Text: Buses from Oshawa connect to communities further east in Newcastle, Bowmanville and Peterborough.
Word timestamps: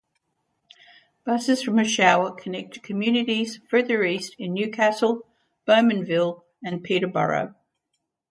Buses 1.25 1.61
from 1.61 1.75
Oshawa 1.75 2.35
connect 2.35 2.73
to 2.73 2.79
communities 2.79 3.59
further 3.69 4.03
east 4.03 4.35
in 4.39 4.55
Newcastle, 4.55 5.27
Bowmanville 5.67 6.41
and 6.63 6.83
Peterborough. 6.83 7.53